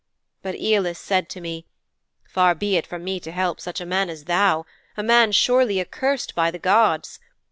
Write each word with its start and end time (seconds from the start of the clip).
"''But 0.41 0.55
Æolus 0.55 0.95
said 0.95 1.29
to 1.29 1.39
me, 1.41 1.67
"Far 2.27 2.55
be 2.55 2.75
it 2.75 2.87
from 2.87 3.03
me 3.03 3.19
to 3.19 3.31
help 3.31 3.61
such 3.61 3.79
a 3.79 3.85
man 3.85 4.09
as 4.09 4.23
thou 4.23 4.65
a 4.97 5.03
man 5.03 5.31
surely 5.31 5.79
accursed 5.79 6.33
by 6.33 6.49
the 6.49 6.57
gods. 6.57 7.19